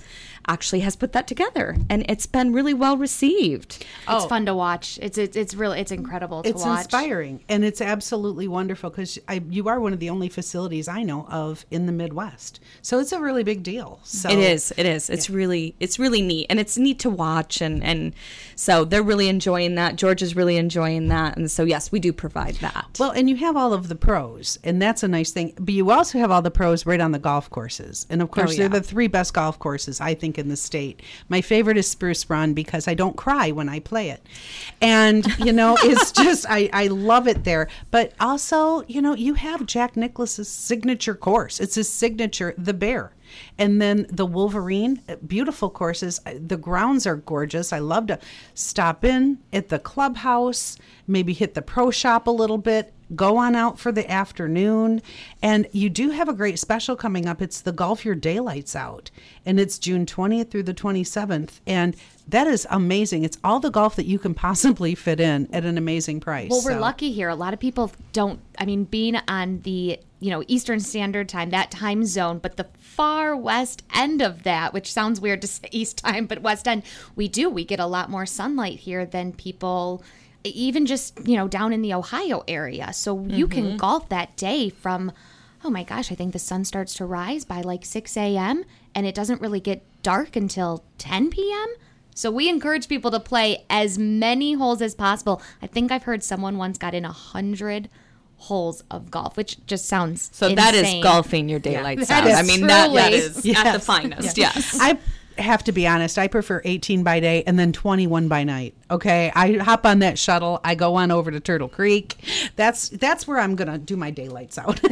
actually 0.48 0.82
has 0.82 0.96
put 0.96 1.14
that 1.14 1.28
together, 1.28 1.76
and 1.90 2.06
it's 2.10 2.26
been 2.26 2.54
really 2.54 2.74
well 2.74 2.98
received. 2.98 3.78
It's 3.80 3.86
oh. 4.08 4.28
fun 4.28 4.46
to 4.46 4.54
watch. 4.56 5.00
It's 5.02 5.18
it's, 5.18 5.36
it's 5.38 5.54
really 5.56 5.80
it's 5.80 5.92
incredible 5.92 6.44
to 6.44 6.50
It's 6.50 6.64
watch. 6.64 6.86
inspiring 6.86 7.42
and 7.50 7.64
it's 7.64 7.82
absolutely 7.82 8.48
wonderful 8.48 8.90
because 8.90 9.20
you 9.50 9.68
are 9.68 9.80
one 9.80 9.94
of 9.94 10.00
the 10.00 10.10
only 10.10 10.30
facilities 10.30 10.88
I 10.88 11.04
know 11.04 11.26
of 11.28 11.66
in 11.72 11.86
the 11.86 11.92
Midwest. 11.92 12.60
So 12.82 13.00
it's 13.00 13.12
a 13.12 13.20
really 13.20 13.44
big 13.44 13.64
deal. 13.64 14.00
So 14.04 14.30
It 14.30 14.40
is. 14.40 14.74
It 14.78 14.86
is. 14.86 15.10
It's 15.10 15.30
really 15.30 15.76
it's 15.80 16.00
really 16.00 16.22
neat 16.22 16.48
and 16.50 16.60
it's 16.60 16.78
neat 16.78 17.00
to 17.00 17.10
watch 17.10 17.62
and 17.62 17.84
and 17.84 18.14
so 18.56 18.86
they're 18.86 19.04
really 19.04 19.30
enjoying 19.30 19.76
that. 19.76 19.96
George 19.96 20.22
is 20.22 20.36
really 20.36 20.58
enjoying 20.58 21.08
that 21.10 21.38
and 21.38 21.50
so 21.50 21.64
yes, 21.64 21.92
we 21.92 22.00
do 22.00 22.12
provide 22.14 22.56
that. 22.56 22.98
Well, 23.00 23.12
and 23.12 23.30
you 23.30 23.36
have 23.38 23.56
all 23.58 23.74
of 23.74 23.88
the 23.88 23.96
pros, 23.96 24.60
and 24.64 24.82
that's 24.82 25.04
a 25.04 25.08
nice 25.08 25.32
thing. 25.32 25.54
But 25.60 25.74
you 25.74 25.92
also 25.92 26.20
have 26.20 26.32
all 26.32 26.42
the 26.42 26.52
pros 26.52 26.86
right 26.86 27.00
on 27.00 27.12
the 27.12 27.20
golf 27.20 27.50
courses, 27.50 28.06
and 28.10 28.22
of 28.22 28.32
course, 28.32 28.52
Oh, 28.52 28.54
yeah. 28.54 28.68
they're 28.68 28.80
the 28.82 28.86
three 28.86 29.08
best 29.08 29.34
golf 29.34 29.58
courses 29.60 30.00
I 30.02 30.14
think 30.14 30.33
in 30.38 30.50
the 30.50 30.56
state. 30.56 31.02
My 31.30 31.42
favorite 31.42 31.78
is 31.78 31.88
Spruce 31.88 32.30
Run 32.30 32.54
because 32.54 32.88
I 32.88 32.94
don't 32.94 33.16
cry 33.18 33.52
when 33.52 33.70
I 33.70 33.80
play 33.80 34.10
it, 34.10 34.26
and 34.82 35.26
you 35.40 35.52
know, 35.54 35.78
it's 35.84 36.12
just 36.12 36.46
I 36.50 36.70
I 36.74 36.88
love 36.88 37.28
it 37.28 37.44
there. 37.44 37.68
But 37.92 38.14
also, 38.20 38.84
you 38.88 39.02
know, 39.02 39.16
you 39.16 39.36
have 39.36 39.66
Jack 39.66 39.96
Nicklaus's 39.96 40.50
signature 40.50 41.16
course. 41.16 41.60
It's 41.60 41.76
his 41.76 41.90
signature, 41.90 42.54
the 42.58 42.74
Bear. 42.74 43.14
And 43.58 43.82
then 43.82 44.06
the 44.10 44.28
Wolverine, 44.28 45.02
uh, 45.10 45.16
beautiful 45.26 45.70
courses. 45.70 46.20
Uh, 46.26 46.34
The 46.46 46.58
grounds 46.58 47.08
are 47.08 47.16
gorgeous. 47.16 47.74
I 47.74 47.80
love 47.80 48.08
to 48.08 48.20
stop 48.54 49.04
in 49.04 49.40
at 49.52 49.70
the 49.70 49.80
clubhouse, 49.80 50.78
maybe 51.08 51.34
hit 51.34 51.56
the 51.56 51.62
pro 51.64 51.90
shop 51.90 52.28
a 52.28 52.32
little 52.32 52.60
bit, 52.60 52.94
go 53.16 53.38
on 53.38 53.56
out 53.56 53.80
for 53.80 53.92
the 53.92 54.10
afternoon. 54.10 55.02
And 55.42 55.68
you 55.72 55.90
do 55.90 56.10
have 56.12 56.28
a 56.30 56.34
great 56.34 56.60
special 56.60 56.96
coming 56.96 57.28
up. 57.28 57.42
It's 57.42 57.62
the 57.62 57.72
Golf 57.72 58.06
Your 58.06 58.16
Daylights 58.16 58.76
Out, 58.76 59.12
and 59.46 59.60
it's 59.60 59.78
June 59.78 60.06
20th 60.06 60.50
through 60.50 60.64
the 60.64 60.74
27th. 60.74 61.60
And 61.68 61.96
that 62.28 62.48
is 62.48 62.66
amazing. 62.70 63.24
It's 63.24 63.38
all 63.44 63.60
the 63.60 63.70
golf 63.72 63.96
that 63.98 64.06
you 64.06 64.18
can 64.20 64.34
possibly 64.48 64.96
fit 64.96 65.20
in 65.20 65.48
at 65.54 65.66
an 65.66 65.78
amazing 65.78 66.20
price. 66.20 66.50
Well, 66.50 66.62
we're 66.64 66.74
So- 66.74 66.80
lucky 66.80 67.12
here. 67.12 67.30
A 67.30 67.36
lot 67.36 67.54
of 67.54 67.60
people 67.60 67.92
don't. 68.14 68.40
I 68.58 68.66
mean, 68.66 68.86
being 68.86 69.18
on 69.28 69.60
the 69.64 70.00
you 70.20 70.30
know 70.30 70.42
Eastern 70.48 70.80
Standard 70.80 71.28
Time, 71.28 71.50
that 71.50 71.70
time 71.70 72.06
zone, 72.06 72.40
but 72.40 72.56
the 72.56 72.68
far 72.80 73.36
west 73.36 73.84
end 73.94 74.22
of 74.22 74.44
that, 74.44 74.74
which 74.74 74.90
sounds 74.92 75.20
weird 75.20 75.42
to 75.42 75.48
say 75.48 75.68
East 75.72 75.98
Time, 75.98 76.28
but 76.28 76.42
West 76.42 76.66
End, 76.68 76.84
we 77.18 77.28
do. 77.28 77.50
We 77.50 77.66
get 77.66 77.82
a 77.82 77.86
lot 77.86 78.10
more 78.10 78.26
sunlight 78.26 78.80
here 78.80 79.06
than 79.06 79.34
people, 79.34 80.02
even 80.44 80.86
just 80.86 81.18
you 81.28 81.36
know 81.36 81.48
down 81.48 81.74
in 81.74 81.82
the 81.82 81.94
Ohio 81.94 82.44
area. 82.48 82.94
So 82.94 83.24
you 83.26 83.48
Mm-hmm. 83.48 83.52
can 83.68 83.78
golf 83.78 84.10
that 84.10 84.36
day 84.38 84.70
from. 84.70 85.12
Oh 85.66 85.70
my 85.70 85.84
gosh, 85.84 86.12
I 86.12 86.16
think 86.16 86.34
the 86.34 86.40
sun 86.40 86.66
starts 86.66 86.94
to 86.96 87.06
rise 87.06 87.46
by 87.46 87.62
like 87.62 87.86
6 87.86 88.18
a.m. 88.18 88.66
and 88.94 89.06
it 89.06 89.16
doesn't 89.16 89.40
really 89.40 89.62
get 89.62 89.82
dark 90.04 90.36
until 90.36 90.84
10 90.98 91.30
p.m. 91.30 91.68
So 92.14 92.30
we 92.30 92.50
encourage 92.50 92.90
people 92.90 93.12
to 93.12 93.20
play 93.22 93.64
as 93.70 93.98
many 93.98 94.54
holes 94.54 94.82
as 94.82 94.94
possible. 94.94 95.42
I 95.62 95.68
think 95.68 95.90
I've 95.90 96.04
heard 96.04 96.22
someone 96.22 96.58
once 96.58 96.78
got 96.78 96.94
in 96.94 97.06
a 97.06 97.14
hundred 97.14 97.88
holes 98.36 98.84
of 98.92 99.10
golf, 99.10 99.38
which 99.38 99.66
just 99.66 99.86
sounds 99.86 100.30
So 100.34 100.54
that 100.54 100.74
is 100.76 101.02
golfing 101.02 101.48
your 101.48 101.60
daylight 101.60 101.98
That 102.08 102.24
out. 102.26 102.30
is 102.30 102.36
I 102.38 102.42
mean 102.42 102.68
that, 102.68 102.92
that 102.94 103.12
truly- 103.12 103.24
is 103.24 103.46
at 103.58 103.72
the 103.72 103.80
finest. 103.80 104.38
Yes. 104.38 104.78
I 104.82 105.00
have 105.38 105.64
to 105.66 105.72
be 105.72 105.88
honest. 105.88 106.18
I 106.18 106.28
prefer 106.28 106.62
18 106.64 107.04
by 107.04 107.20
day 107.20 107.44
and 107.46 107.58
then 107.58 107.72
21 107.74 108.28
by 108.28 108.44
night. 108.44 108.76
Okay, 108.92 109.32
I 109.34 109.58
hop 109.58 109.86
on 109.86 110.00
that 110.00 110.18
shuttle. 110.20 110.60
I 110.64 110.76
go 110.76 110.96
on 110.96 111.12
over 111.12 111.32
to 111.32 111.40
Turtle 111.40 111.70
Creek. 111.70 112.18
That's 112.56 112.90
that's 112.90 113.28
where 113.28 113.40
I'm 113.40 113.56
gonna 113.56 113.78
do 113.78 113.96
my 113.96 114.12
daylights 114.12 114.58
out. 114.58 114.80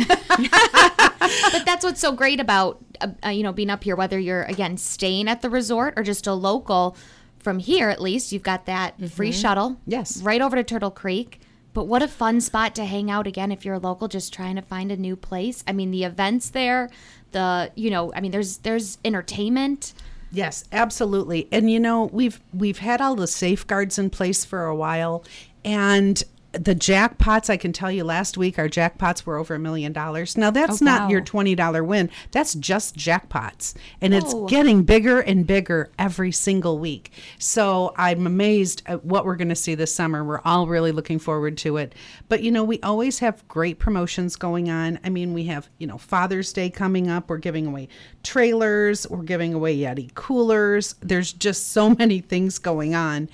But 1.51 1.65
that's 1.65 1.83
what's 1.83 2.01
so 2.01 2.11
great 2.11 2.39
about 2.39 2.83
uh, 2.99 3.09
uh, 3.25 3.29
you 3.29 3.43
know 3.43 3.53
being 3.53 3.69
up 3.69 3.83
here, 3.83 3.95
whether 3.95 4.19
you're 4.19 4.43
again 4.43 4.77
staying 4.77 5.27
at 5.27 5.41
the 5.41 5.49
resort 5.49 5.93
or 5.97 6.03
just 6.03 6.27
a 6.27 6.33
local. 6.33 6.97
From 7.39 7.57
here, 7.57 7.89
at 7.89 7.99
least, 7.99 8.31
you've 8.31 8.43
got 8.43 8.67
that 8.67 9.09
free 9.09 9.31
shuttle. 9.31 9.77
Yes. 9.87 10.21
right 10.21 10.41
over 10.41 10.55
to 10.55 10.63
Turtle 10.63 10.91
Creek. 10.91 11.39
But 11.73 11.85
what 11.85 12.03
a 12.03 12.07
fun 12.07 12.39
spot 12.41 12.75
to 12.75 12.85
hang 12.85 13.09
out 13.09 13.25
again 13.25 13.51
if 13.51 13.65
you're 13.65 13.75
a 13.75 13.79
local 13.79 14.07
just 14.07 14.31
trying 14.31 14.57
to 14.57 14.61
find 14.61 14.91
a 14.91 14.97
new 14.97 15.15
place. 15.15 15.63
I 15.65 15.71
mean, 15.71 15.89
the 15.89 16.03
events 16.03 16.49
there, 16.49 16.89
the 17.31 17.71
you 17.75 17.89
know, 17.89 18.13
I 18.13 18.21
mean, 18.21 18.31
there's 18.31 18.57
there's 18.57 18.97
entertainment. 19.03 19.93
Yes, 20.31 20.63
absolutely. 20.71 21.47
And 21.51 21.69
you 21.69 21.79
know, 21.79 22.05
we've 22.05 22.39
we've 22.53 22.79
had 22.79 23.01
all 23.01 23.15
the 23.15 23.27
safeguards 23.27 23.99
in 23.99 24.09
place 24.09 24.45
for 24.45 24.65
a 24.65 24.75
while 24.75 25.23
and 25.65 26.23
the 26.53 26.75
jackpots, 26.75 27.49
I 27.49 27.55
can 27.57 27.71
tell 27.71 27.89
you 27.91 28.03
last 28.03 28.37
week 28.37 28.59
our 28.59 28.67
jackpots 28.67 29.25
were 29.25 29.37
over 29.37 29.55
a 29.55 29.59
million 29.59 29.93
dollars. 29.93 30.37
Now 30.37 30.51
that's 30.51 30.81
Oh, 30.81 30.85
not 30.85 31.01
wow. 31.03 31.09
your 31.09 31.21
$20 31.21 31.85
win. 31.85 32.09
That's 32.31 32.53
just 32.55 32.95
jackpots. 32.97 33.73
And 34.01 34.13
it's 34.13 34.33
Oh. 34.33 34.47
getting 34.47 34.83
bigger 34.83 35.19
and 35.21 35.47
bigger 35.47 35.89
every 35.97 36.31
single 36.33 36.77
week. 36.77 37.11
So 37.39 37.93
I'm 37.97 38.27
amazed 38.27 38.81
at 38.85 39.05
what 39.05 39.25
we're 39.25 39.37
going 39.37 39.49
to 39.49 39.55
see 39.55 39.75
this 39.75 39.95
summer. 39.95 40.23
We're 40.25 40.41
all 40.43 40.67
really 40.67 40.91
looking 40.91 41.19
forward 41.19 41.57
to 41.59 41.77
it. 41.77 41.95
But 42.27 42.43
you 42.43 42.51
know, 42.51 42.63
we 42.65 42.79
always 42.81 43.19
have 43.19 43.47
great 43.47 43.79
promotions 43.79 44.35
going 44.35 44.69
on. 44.69 44.99
I 45.05 45.09
mean, 45.09 45.33
we 45.33 45.45
have, 45.45 45.69
you 45.77 45.87
know, 45.87 45.97
Father's 45.97 46.51
Day 46.51 46.69
coming 46.69 47.09
up. 47.09 47.29
We're 47.29 47.37
giving 47.37 47.65
away 47.67 47.87
trailers, 48.23 49.09
we're 49.09 49.23
giving 49.23 49.53
away 49.53 49.77
Yeti 49.77 50.13
coolers. 50.15 50.95
There's 51.01 51.33
just 51.33 51.71
so 51.71 51.89
many 51.99 52.19
things 52.19 52.59
going 52.59 52.93
on. 52.95 53.29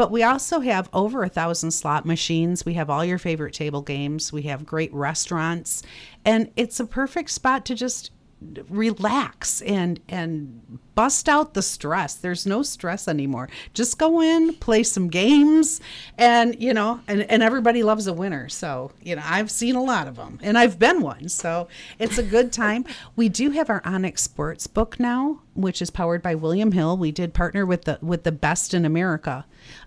But 0.00 0.10
we 0.10 0.22
also 0.22 0.60
have 0.60 0.88
over 0.94 1.24
a 1.24 1.28
thousand 1.28 1.72
slot 1.72 2.06
machines. 2.06 2.64
We 2.64 2.72
have 2.72 2.88
all 2.88 3.04
your 3.04 3.18
favorite 3.18 3.52
table 3.52 3.82
games. 3.82 4.32
We 4.32 4.44
have 4.44 4.64
great 4.64 4.90
restaurants. 4.94 5.82
And 6.24 6.50
it's 6.56 6.80
a 6.80 6.86
perfect 6.86 7.28
spot 7.28 7.66
to 7.66 7.74
just 7.74 8.10
relax 8.68 9.60
and 9.62 10.00
and 10.08 10.78
bust 10.94 11.28
out 11.28 11.54
the 11.54 11.62
stress. 11.62 12.14
There's 12.14 12.46
no 12.46 12.62
stress 12.62 13.08
anymore. 13.08 13.48
Just 13.74 13.98
go 13.98 14.20
in, 14.20 14.54
play 14.54 14.82
some 14.82 15.08
games, 15.08 15.80
and 16.18 16.60
you 16.60 16.74
know, 16.74 17.00
and, 17.08 17.22
and 17.22 17.42
everybody 17.42 17.82
loves 17.82 18.06
a 18.06 18.12
winner. 18.12 18.48
So, 18.48 18.92
you 19.02 19.16
know, 19.16 19.22
I've 19.24 19.50
seen 19.50 19.76
a 19.76 19.82
lot 19.82 20.08
of 20.08 20.16
them 20.16 20.38
and 20.42 20.58
I've 20.58 20.78
been 20.78 21.00
one. 21.00 21.28
So 21.28 21.68
it's 21.98 22.18
a 22.18 22.22
good 22.22 22.52
time. 22.52 22.84
we 23.16 23.28
do 23.28 23.50
have 23.50 23.70
our 23.70 23.82
Onyx 23.84 24.22
Sports 24.22 24.66
book 24.66 24.98
now, 25.00 25.40
which 25.54 25.80
is 25.80 25.90
powered 25.90 26.22
by 26.22 26.34
William 26.34 26.72
Hill. 26.72 26.96
We 26.96 27.12
did 27.12 27.34
partner 27.34 27.64
with 27.64 27.84
the 27.84 27.98
with 28.02 28.24
the 28.24 28.32
best 28.32 28.74
in 28.74 28.84
America. 28.84 29.46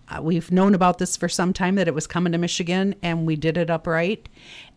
Uh, 0.09 0.21
we've 0.21 0.51
known 0.51 0.75
about 0.75 0.97
this 0.97 1.15
for 1.15 1.29
some 1.29 1.53
time 1.53 1.75
that 1.75 1.87
it 1.87 1.93
was 1.93 2.07
coming 2.07 2.33
to 2.33 2.37
Michigan, 2.37 2.93
and 3.01 3.25
we 3.25 3.35
did 3.35 3.57
it 3.57 3.69
upright. 3.69 4.27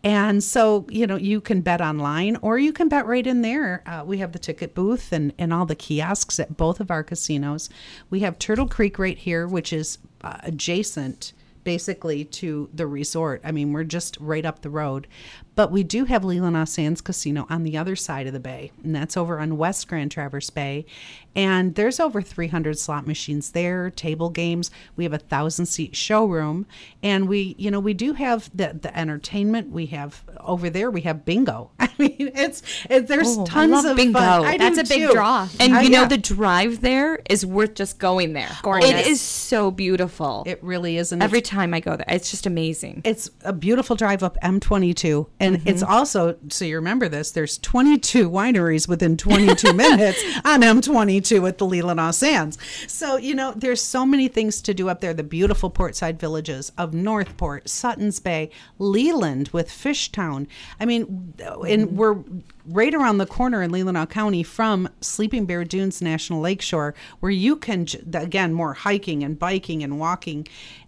And 0.03 0.43
so, 0.43 0.85
you 0.89 1.05
know, 1.05 1.17
you 1.17 1.41
can 1.41 1.61
bet 1.61 1.81
online 1.81 2.37
or 2.41 2.57
you 2.57 2.71
can 2.71 2.87
bet 2.87 3.05
right 3.05 3.25
in 3.25 3.41
there. 3.41 3.66
Uh, 3.85 4.03
we 4.05 4.17
have 4.17 4.31
the 4.31 4.39
ticket 4.39 4.73
booth 4.73 5.11
and, 5.11 5.33
and 5.37 5.53
all 5.53 5.65
the 5.65 5.75
kiosks 5.75 6.39
at 6.39 6.57
both 6.57 6.79
of 6.79 6.91
our 6.91 7.03
casinos. 7.03 7.69
We 8.09 8.21
have 8.21 8.37
Turtle 8.39 8.67
Creek 8.67 8.97
right 8.99 9.17
here, 9.17 9.47
which 9.47 9.71
is 9.71 9.97
uh, 10.21 10.37
adjacent 10.43 11.33
basically 11.63 12.23
to 12.23 12.69
the 12.73 12.87
resort. 12.87 13.41
I 13.43 13.51
mean, 13.51 13.73
we're 13.73 13.83
just 13.83 14.17
right 14.21 14.45
up 14.45 14.61
the 14.61 14.69
road. 14.69 15.05
But 15.57 15.71
we 15.71 15.83
do 15.83 16.05
have 16.05 16.21
Leelanau 16.21 16.65
Sands 16.67 17.01
Casino 17.01 17.45
on 17.49 17.63
the 17.63 17.77
other 17.77 17.95
side 17.97 18.27
of 18.27 18.31
the 18.33 18.39
bay, 18.39 18.71
and 18.83 18.95
that's 18.95 19.17
over 19.17 19.39
on 19.39 19.57
West 19.57 19.87
Grand 19.89 20.11
Traverse 20.11 20.49
Bay. 20.51 20.85
And 21.35 21.75
there's 21.75 21.99
over 21.99 22.21
300 22.21 22.79
slot 22.79 23.05
machines 23.05 23.51
there, 23.51 23.89
table 23.91 24.29
games. 24.29 24.71
We 24.95 25.03
have 25.03 25.13
a 25.13 25.17
thousand 25.19 25.65
seat 25.67 25.95
showroom, 25.95 26.65
and 27.03 27.27
we, 27.27 27.55
you 27.59 27.69
know, 27.69 27.79
we 27.79 27.93
do 27.93 28.13
have 28.13 28.49
the 28.55 28.77
the 28.81 28.97
entertainment. 28.97 29.71
We 29.71 29.87
have 29.87 30.23
over 30.41 30.69
there. 30.69 30.89
We 30.89 31.01
have 31.01 31.25
bingo. 31.25 31.71
I 31.79 31.89
mean, 31.99 32.31
it's 32.35 32.61
it, 32.89 33.07
there's 33.07 33.37
Oh, 33.37 33.41
I 33.41 33.45
tons 33.45 33.71
love 33.71 33.85
of 33.85 33.97
bingo. 33.97 34.19
fun. 34.19 34.45
I 34.45 34.57
That's 34.57 34.77
a 34.77 34.83
big 34.83 35.07
too. 35.09 35.13
draw. 35.13 35.47
And 35.59 35.75
Uh, 35.75 35.79
you 35.79 35.89
know 35.89 36.01
yeah. 36.01 36.07
the 36.07 36.17
drive 36.17 36.81
there 36.81 37.19
is 37.29 37.45
worth 37.45 37.73
just 37.75 37.97
going 37.99 38.33
there. 38.33 38.49
Gorgeous. 38.63 38.89
It 38.89 39.07
is 39.07 39.21
so 39.21 39.69
beautiful. 39.71 40.43
it 40.45 40.63
really 40.63 40.97
is. 40.97 41.11
And 41.11 41.21
Every 41.23 41.41
time 41.41 41.73
I 41.73 41.79
go 41.79 41.95
there, 41.97 42.05
it's 42.07 42.29
just 42.31 42.45
amazing. 42.47 43.01
it's 43.03 43.29
a 43.43 43.53
beautiful 43.53 43.95
drive 43.95 44.21
up 44.23 44.37
M22 44.43 45.27
and 45.47 45.57
mm-hmm. 45.57 45.67
it's 45.69 45.83
also 45.83 46.37
so 46.49 46.65
you 46.65 46.75
remember 46.75 47.07
this 47.07 47.31
there's 47.31 47.57
22 47.59 48.29
wineries 48.29 48.87
within 48.87 49.17
22 49.17 49.73
minutes 49.73 50.23
on 50.45 50.61
M22 50.61 51.47
at 51.47 51.57
the 51.57 51.65
Leelanau 51.65 52.13
Sands. 52.13 52.57
So, 52.87 53.17
you 53.17 53.33
know, 53.33 53.53
there's 53.55 53.81
so 53.81 54.05
many 54.05 54.27
things 54.27 54.61
to 54.63 54.73
do 54.73 54.89
up 54.89 55.01
there. 55.01 55.13
The 55.13 55.23
beautiful 55.23 55.69
portside 55.69 56.19
villages 56.19 56.71
of 56.77 56.93
Northport, 56.93 57.69
Suttons 57.69 58.19
Bay, 58.19 58.49
Leland 58.79 59.49
with 59.49 59.69
Fishtown. 59.69 60.47
I 60.79 60.85
mean, 60.85 61.33
and 61.39 61.87
mm-hmm. 61.87 61.95
we're 61.95 62.17
right 62.67 62.93
around 62.93 63.17
the 63.17 63.25
corner 63.25 63.63
in 63.63 63.71
Leelanau 63.71 64.09
County 64.09 64.43
from 64.43 64.89
Sleeping 65.01 65.45
Bear 65.45 65.63
Dunes 65.63 66.01
National 66.01 66.41
Lakeshore 66.41 66.93
where 67.19 67.31
you 67.31 67.55
can 67.55 67.87
again 68.13 68.53
more 68.53 68.73
hiking 68.73 69.23
and 69.23 69.39
biking 69.39 69.83
and 69.83 69.99
walking 69.99 70.47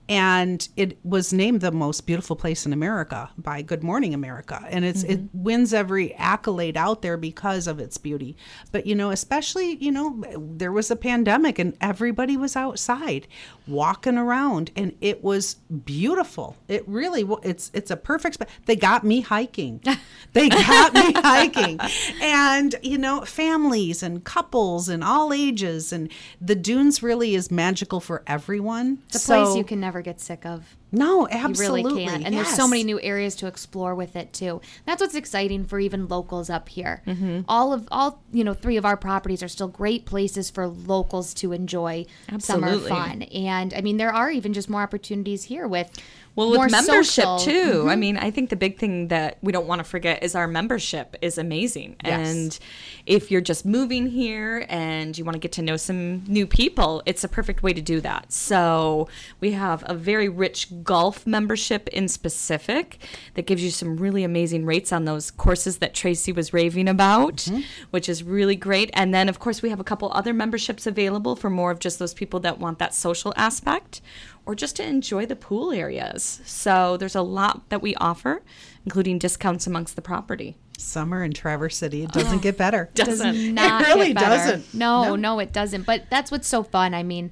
and 0.10 0.68
it 0.76 0.98
was 1.06 1.32
named 1.32 1.62
the 1.62 1.72
most 1.72 2.08
beautiful 2.08 2.36
place 2.36 2.66
in 2.66 2.74
America 2.74 3.30
by 3.38 3.62
Good 3.62 3.84
Morning 3.84 4.16
America, 4.16 4.66
and 4.68 4.84
it's 4.84 5.04
it 5.04 5.20
mm-hmm. 5.20 5.44
wins 5.44 5.72
every 5.72 6.16
accolade 6.16 6.76
out 6.76 7.04
there 7.04 7.16
because 7.16 7.68
of 7.68 7.80
its 7.80 8.00
beauty. 8.00 8.36
But 8.72 8.88
you 8.88 8.96
know, 8.96 9.12
especially 9.12 9.76
you 9.76 9.92
know, 9.92 10.24
there 10.36 10.72
was 10.72 10.90
a 10.90 10.96
pandemic 10.96 11.60
and 11.60 11.78
everybody 11.80 12.36
was 12.36 12.56
outside 12.56 13.28
walking 13.68 14.18
around, 14.18 14.72
and 14.76 14.96
it 15.00 15.24
was 15.24 15.56
beautiful. 15.86 16.58
It 16.68 16.88
really, 16.88 17.24
it's 17.44 17.70
it's 17.76 17.92
a 17.92 17.98
perfect 17.98 18.34
spot. 18.34 18.50
They 18.66 18.76
got 18.76 19.04
me 19.04 19.22
hiking. 19.22 19.82
They 20.34 20.48
got 20.48 20.94
me 20.94 21.12
hiking, 21.16 21.80
and 22.22 22.76
you 22.84 23.00
know, 23.00 23.22
families 23.22 24.04
and 24.04 24.24
couples 24.24 24.88
and 24.88 25.04
all 25.04 25.34
ages, 25.34 25.92
and 25.92 26.12
the 26.40 26.54
dunes 26.54 27.02
really 27.02 27.34
is 27.34 27.50
magical 27.50 28.00
for 28.00 28.22
everyone. 28.28 29.00
A 29.16 29.18
So- 29.18 29.44
place 29.46 29.58
you 29.58 29.64
can 29.64 29.80
never 29.80 29.99
get 30.02 30.20
sick 30.20 30.46
of. 30.46 30.79
No, 30.92 31.22
You 31.22 31.28
absolutely. 31.38 31.84
really 31.84 32.06
can. 32.06 32.24
And 32.26 32.36
there's 32.36 32.48
so 32.50 32.68
many 32.68 32.84
new 32.84 33.00
areas 33.02 33.36
to 33.36 33.48
explore 33.48 33.94
with 33.96 34.16
it 34.16 34.34
too. 34.34 34.62
That's 34.86 35.02
what's 35.02 35.16
exciting 35.16 35.66
for 35.66 35.80
even 35.80 36.08
locals 36.08 36.50
up 36.50 36.70
here. 36.70 37.02
Mm-hmm. 37.06 37.42
All 37.48 37.74
of 37.74 37.88
all, 37.92 38.22
you 38.32 38.44
know, 38.44 38.54
three 38.54 38.78
of 38.78 38.86
our 38.86 38.98
properties 38.98 39.44
are 39.44 39.48
still 39.48 39.68
great 39.68 40.06
places 40.06 40.50
for 40.50 40.68
locals 40.68 41.34
to 41.36 41.52
enjoy 41.52 42.06
Absolutely. 42.32 42.80
summer 42.80 42.88
fun. 42.88 43.22
And 43.24 43.74
I 43.74 43.82
mean, 43.82 43.98
there 43.98 44.14
are 44.14 44.32
even 44.32 44.54
just 44.54 44.70
more 44.70 44.82
opportunities 44.82 45.44
here 45.44 45.68
with 45.68 45.92
Well, 46.36 46.50
with 46.50 46.58
more 46.58 46.70
membership 46.70 47.24
social- 47.26 47.40
too. 47.40 47.86
I 47.90 47.96
mean, 47.96 48.18
I 48.18 48.32
think 48.32 48.50
the 48.50 48.56
big 48.56 48.78
thing 48.78 49.10
that 49.10 49.38
we 49.42 49.52
don't 49.52 49.68
want 49.68 49.80
to 49.80 49.84
forget 49.84 50.24
is 50.24 50.36
our 50.36 50.48
membership 50.48 51.16
is 51.22 51.38
amazing. 51.38 51.98
Yes. 52.04 52.30
And 52.30 52.60
if 53.06 53.30
you're 53.32 53.42
just 53.42 53.66
moving 53.66 54.08
here 54.08 54.66
and 54.70 55.18
you 55.18 55.26
want 55.26 55.36
to 55.36 55.40
get 55.40 55.52
to 55.54 55.62
know 55.62 55.78
some 55.78 56.24
new 56.28 56.48
people, 56.48 57.02
it's 57.06 57.24
a 57.24 57.28
perfect 57.28 57.62
way 57.64 57.74
to 57.74 57.82
do 57.82 58.00
that. 58.02 58.32
So 58.32 59.08
we 59.40 59.52
have 59.52 59.84
a 59.88 59.94
very 59.94 60.30
rich 60.30 60.68
golf 60.84 61.26
membership 61.28 61.88
in 61.90 62.08
specific 62.08 62.98
that 63.34 63.46
gives 63.46 63.64
you 63.64 63.70
some 63.72 63.98
really 63.98 64.24
amazing 64.24 64.66
rates 64.66 64.92
on 64.92 65.06
those 65.06 65.32
courses 65.32 65.78
that 65.80 65.94
Tracy 65.94 66.32
was 66.32 66.54
raving 66.54 66.88
about, 66.88 67.38
mm-hmm. 67.38 67.62
which 67.92 68.08
is 68.10 68.24
really 68.24 68.56
great. 68.56 68.90
And 68.94 69.14
then, 69.14 69.30
of 69.30 69.40
course, 69.40 69.62
we 69.62 69.70
have 69.70 69.80
a 69.80 69.84
couple 69.84 70.12
other 70.14 70.34
memberships 70.34 70.86
available 70.88 71.36
for 71.36 71.50
more 71.50 71.72
of 71.72 71.80
just 71.80 72.00
those 72.00 72.14
people 72.14 72.40
that 72.42 72.60
want 72.60 72.80
that 72.80 72.94
social 72.94 73.34
aspect 73.36 74.02
or 74.46 74.56
just 74.56 74.76
to 74.78 74.84
enjoy 74.86 75.26
the 75.26 75.36
pool 75.36 75.72
areas. 75.72 76.42
So 76.46 76.98
there's 76.98 77.16
a 77.16 77.22
lot 77.22 77.70
that 77.70 77.82
we 77.82 77.94
offer, 77.96 78.42
including 78.86 79.20
discounts 79.20 79.68
amongst 79.68 79.96
the 79.96 80.02
property. 80.02 80.58
Summer 80.78 81.24
in 81.24 81.34
Traverse 81.34 81.76
City. 81.78 82.04
It 82.04 82.12
doesn't 82.14 82.42
get 82.42 82.58
better. 82.58 82.90
does 82.96 83.20
Doesn't. 83.20 83.54
not 83.54 83.82
It 83.82 83.88
really 83.90 84.08
get 84.14 84.16
better. 84.16 84.52
doesn't. 84.58 84.74
No, 84.74 85.04
No. 85.04 85.16
no, 85.16 85.40
it 85.40 85.52
doesn't. 85.52 85.86
But 85.86 86.06
that's 86.10 86.32
what's 86.32 86.48
so 86.48 86.64
fun. 86.64 86.94
I 86.94 87.04
mean, 87.04 87.32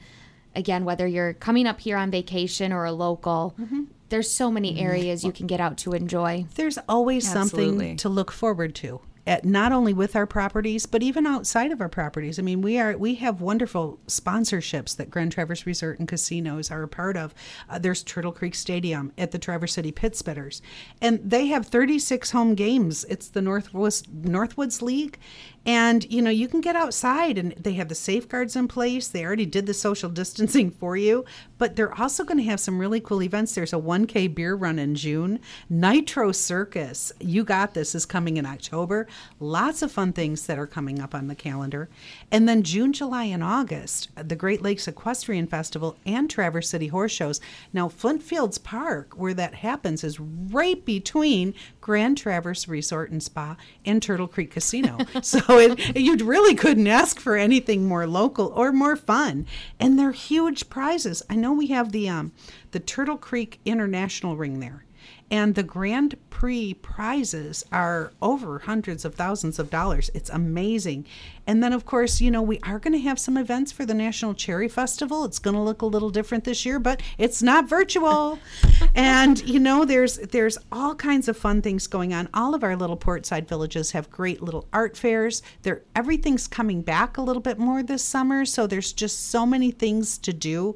again, 0.58 0.84
whether 0.84 1.08
you're 1.08 1.34
coming 1.34 1.66
up 1.68 1.80
here 1.80 1.96
on 1.98 2.12
vacation 2.12 2.74
or 2.74 2.84
a 2.86 2.92
local, 2.92 3.56
Mm-hmm. 3.60 3.84
there's 4.10 4.30
so 4.30 4.52
many 4.52 4.80
areas 4.80 5.24
you 5.24 5.32
can 5.32 5.48
get 5.48 5.60
out 5.60 5.78
to 5.80 5.94
enjoy. 5.94 6.46
There's 6.56 6.78
always 6.90 7.34
Absolutely. 7.34 7.68
something 7.78 7.98
to 7.98 8.10
look 8.10 8.32
forward 8.32 8.74
to. 8.76 9.00
At, 9.28 9.44
not 9.44 9.74
only 9.74 9.94
with 9.94 10.16
our 10.16 10.26
properties, 10.26 10.86
but 10.86 11.04
even 11.04 11.28
outside 11.28 11.74
of 11.74 11.82
our 11.82 11.90
properties. 11.90 12.40
I 12.40 12.44
mean, 12.44 12.62
we 12.62 12.80
are 12.80 12.98
we 12.98 13.16
have 13.16 13.42
wonderful 13.42 14.00
sponsorships 14.08 14.96
that 14.96 15.12
Grand 15.12 15.34
Traverse 15.34 15.66
Resort 15.66 16.00
and 16.00 16.08
Casinos 16.08 16.72
are 16.72 16.82
a 16.82 16.88
part 16.88 17.18
of. 17.18 17.36
Uh, 17.70 17.78
there's 17.78 18.04
Turtle 18.04 18.32
Creek 18.32 18.56
Stadium 18.56 19.12
at 19.18 19.32
the 19.32 19.38
Traverse 19.38 19.74
City 19.74 19.92
Pit 19.92 20.14
Spitters, 20.14 20.62
and 21.02 21.20
they 21.22 21.48
have 21.48 21.66
36 21.66 22.32
home 22.32 22.56
games. 22.56 23.06
It's 23.10 23.28
the 23.28 23.42
Northwest 23.42 24.10
Northwoods 24.24 24.82
League, 24.82 25.20
and 25.66 26.10
you 26.10 26.22
know 26.22 26.32
you 26.32 26.48
can 26.48 26.62
get 26.62 26.78
outside, 26.78 27.38
and 27.38 27.52
they 27.60 27.74
have 27.74 27.90
the 27.90 27.96
safeguards 27.96 28.56
in 28.56 28.70
place. 28.70 29.10
They 29.10 29.26
already 29.26 29.46
did 29.46 29.66
the 29.66 29.74
social 29.74 30.10
distancing 30.18 30.72
for 30.72 30.96
you, 30.96 31.26
but 31.58 31.76
they're 31.76 32.00
also 32.00 32.24
going 32.24 32.38
to 32.38 32.44
have 32.46 32.62
some 32.62 32.80
really 32.80 33.02
cool 33.02 33.22
events. 33.22 33.54
There's 33.54 33.74
a 33.74 33.78
1K 33.78 34.34
beer 34.34 34.56
run 34.56 34.80
in 34.80 34.96
June. 34.96 35.42
Nitro 35.70 36.32
Circus, 36.32 37.12
you 37.20 37.44
got 37.44 37.74
this, 37.74 37.94
is 37.94 38.06
coming 38.06 38.38
in 38.38 38.46
October. 38.46 39.06
Lots 39.40 39.82
of 39.82 39.92
fun 39.92 40.14
things 40.14 40.46
that 40.48 40.58
are 40.58 40.68
coming 40.68 41.00
up 41.00 41.14
on 41.14 41.28
the 41.28 41.36
calendar. 41.36 41.90
And 42.32 42.48
then 42.48 42.64
June, 42.64 42.94
July, 42.94 43.26
and 43.26 43.44
August, 43.44 44.10
the 44.16 44.36
Great 44.36 44.62
Lakes 44.62 44.88
Equestrian 44.88 45.48
Festival 45.48 45.98
and 46.06 46.30
Traverse 46.30 46.70
City 46.70 46.88
Horse 46.88 47.12
Shows. 47.12 47.40
Now, 47.74 47.88
Flint 47.88 48.24
Fields 48.24 48.58
Park, 48.58 49.14
where 49.16 49.34
that 49.34 49.56
happens, 49.56 50.04
is 50.04 50.20
right 50.20 50.84
between 50.84 51.54
Grand 51.82 52.18
Traverse 52.18 52.68
Resort 52.68 53.12
and 53.12 53.22
Spa 53.22 53.56
and 53.86 54.02
Turtle 54.02 54.28
Creek 54.28 54.52
Casino. 54.52 54.98
so 55.22 55.40
it, 55.58 55.96
you 55.96 56.16
really 56.18 56.56
couldn't 56.56 56.88
ask 56.88 57.20
for 57.20 57.36
anything 57.36 57.88
more 57.88 58.08
local 58.08 58.48
or 58.48 58.72
more 58.72 58.96
fun. 58.96 59.46
And 59.80 59.98
they're 59.98 60.12
huge 60.12 60.70
prizes. 60.70 61.22
I 61.30 61.36
know 61.36 61.54
we 61.54 61.68
have 61.68 61.92
the 61.92 62.10
um, 62.10 62.32
the 62.72 62.80
Turtle 62.80 63.18
Creek 63.18 63.60
International 63.66 64.36
Ring 64.36 64.60
there. 64.60 64.84
And 65.30 65.56
the 65.56 65.64
Grand 65.64 66.16
Prix 66.30 66.76
prizes 66.76 67.66
are 67.72 68.14
over 68.22 68.60
hundreds 68.60 69.04
of 69.04 69.16
thousands 69.16 69.60
of 69.60 69.70
dollars. 69.70 70.10
It's 70.14 70.30
amazing. 70.30 71.06
And 71.46 71.64
then, 71.64 71.74
of 71.74 71.86
course, 71.86 72.22
you 72.22 72.32
know, 72.32 72.42
we 72.42 72.60
are 72.64 72.80
going 72.80 72.94
to 72.94 73.00
have 73.00 73.20
some 73.20 73.38
events 73.38 73.72
for 73.72 73.86
the 73.86 73.94
National 73.94 74.34
Cherry 74.34 74.70
Festival. 74.70 75.26
It's 75.26 75.40
going 75.40 75.56
to 75.56 75.62
look 75.62 75.82
a 75.82 75.86
little 75.86 76.10
different 76.10 76.44
this 76.44 76.66
year, 76.66 76.80
but 76.80 77.02
it's 77.18 77.42
not 77.42 77.68
virtual. 77.68 78.40
and, 78.96 79.42
you 79.48 79.60
know, 79.60 79.84
there's 79.84 80.18
there's 80.18 80.58
all 80.72 80.96
kinds 80.96 81.28
of 81.28 81.36
fun 81.36 81.62
things 81.62 81.88
going 81.88 82.14
on. 82.14 82.30
All 82.34 82.54
of 82.54 82.64
our 82.64 82.76
little 82.76 82.98
portside 82.98 83.48
villages 83.48 83.92
have 83.92 84.10
great 84.10 84.42
little 84.42 84.68
art 84.72 84.96
fairs. 84.96 85.42
There 85.64 85.82
everything's 85.96 86.48
coming 86.48 86.82
back 86.84 87.18
a 87.18 87.22
little 87.22 87.42
bit 87.42 87.58
more 87.58 87.84
this 87.84 88.04
summer, 88.04 88.46
so 88.46 88.68
there's 88.68 88.94
just 88.94 89.30
so 89.30 89.46
many 89.46 89.72
things 89.72 90.18
to 90.20 90.32
do. 90.32 90.76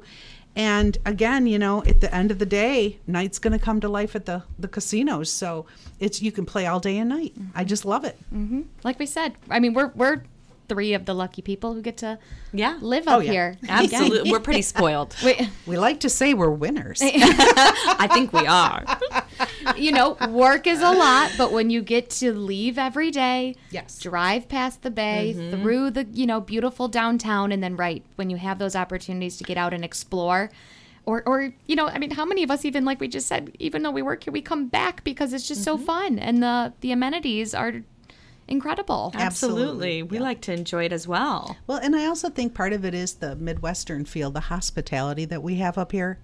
And 0.54 0.98
again, 1.06 1.46
you 1.46 1.58
know, 1.58 1.82
at 1.84 2.00
the 2.00 2.14
end 2.14 2.30
of 2.30 2.38
the 2.38 2.46
day, 2.46 2.98
night's 3.06 3.38
going 3.38 3.58
to 3.58 3.58
come 3.58 3.80
to 3.80 3.88
life 3.88 4.14
at 4.14 4.26
the 4.26 4.42
the 4.58 4.68
casinos. 4.68 5.30
So 5.30 5.66
it's 5.98 6.20
you 6.20 6.32
can 6.32 6.44
play 6.44 6.66
all 6.66 6.80
day 6.80 6.98
and 6.98 7.08
night. 7.08 7.32
I 7.36 7.40
mm-hmm. 7.40 7.66
just 7.66 7.84
love 7.84 8.04
it. 8.04 8.18
Mm-hmm. 8.34 8.62
Like 8.84 8.98
we 8.98 9.06
said, 9.06 9.34
I 9.48 9.60
mean, 9.60 9.72
we're 9.72 9.92
we're 9.94 10.22
three 10.68 10.94
of 10.94 11.04
the 11.04 11.14
lucky 11.14 11.42
people 11.42 11.74
who 11.74 11.82
get 11.82 11.96
to 11.98 12.18
Yeah. 12.52 12.78
live 12.80 13.04
oh, 13.06 13.12
up 13.12 13.16
Oh, 13.18 13.20
yeah. 13.20 13.32
here. 13.32 13.56
Absolutely. 13.68 14.30
We're 14.30 14.40
pretty 14.40 14.62
spoiled. 14.62 15.14
We, 15.24 15.48
We 15.66 15.76
like 15.78 16.00
to 16.00 16.08
say 16.08 16.34
we're 16.34 16.50
winners. 16.50 17.00
I 17.04 18.08
think 18.12 18.32
we 18.32 18.46
are. 18.46 18.84
you 19.76 19.92
know, 19.92 20.16
work 20.28 20.66
is 20.66 20.80
a 20.80 20.90
lot, 20.90 21.32
but 21.38 21.52
when 21.52 21.70
you 21.70 21.82
get 21.82 22.10
to 22.10 22.32
leave 22.32 22.78
every 22.78 23.10
day, 23.10 23.56
Yes. 23.70 23.98
drive 23.98 24.48
past 24.48 24.82
the 24.82 24.90
bay, 24.90 25.34
mm-hmm. 25.36 25.62
through 25.62 25.90
the, 25.90 26.06
you 26.12 26.26
know, 26.26 26.40
beautiful 26.40 26.88
downtown, 26.88 27.52
and 27.52 27.62
then 27.62 27.76
right 27.76 28.04
when 28.16 28.30
you 28.30 28.36
have 28.36 28.58
those 28.58 28.76
opportunities 28.76 29.36
to 29.38 29.44
get 29.44 29.56
out 29.56 29.72
and 29.74 29.84
explore. 29.84 30.50
Or, 31.04 31.24
or 31.26 31.52
you 31.66 31.74
know, 31.74 31.88
I 31.88 31.98
mean, 31.98 32.12
how 32.12 32.24
many 32.24 32.44
of 32.44 32.50
us 32.50 32.64
even 32.64 32.84
like 32.84 33.00
we 33.00 33.08
just 33.08 33.26
said, 33.26 33.56
even 33.58 33.82
though 33.82 33.90
we 33.90 34.02
work 34.02 34.22
here, 34.22 34.32
we 34.32 34.40
come 34.40 34.68
back 34.68 35.02
because 35.02 35.32
it's 35.32 35.48
just 35.48 35.64
so 35.64 35.76
mm-hmm. 35.76 35.84
fun 35.84 36.18
and 36.20 36.40
the 36.42 36.72
the 36.80 36.92
amenities 36.92 37.54
are 37.54 37.82
incredible. 38.52 39.10
Absolutely. 39.14 39.62
Absolutely, 39.62 40.02
We 40.04 40.16
yeah. 40.18 40.22
like 40.22 40.40
to 40.42 40.52
enjoy 40.52 40.84
it 40.84 40.92
as 40.92 41.08
well. 41.08 41.56
Well, 41.66 41.78
and 41.78 41.96
I 41.96 42.06
also 42.06 42.28
think 42.28 42.54
part 42.54 42.72
of 42.72 42.84
it 42.84 42.94
is 42.94 43.14
the 43.14 43.34
Midwestern 43.34 44.04
feel, 44.04 44.30
the 44.30 44.40
hospitality 44.40 45.24
that 45.24 45.42
we 45.42 45.56
have 45.56 45.78
up 45.78 45.92
here. 45.92 46.18